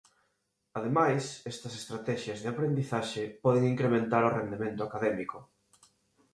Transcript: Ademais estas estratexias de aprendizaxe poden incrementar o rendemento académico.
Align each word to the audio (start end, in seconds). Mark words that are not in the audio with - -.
Ademais 0.79 1.23
estas 1.53 1.73
estratexias 1.81 2.39
de 2.41 2.49
aprendizaxe 2.53 3.23
poden 3.45 3.63
incrementar 3.73 4.23
o 4.25 4.33
rendemento 4.39 4.81
académico. 4.89 5.37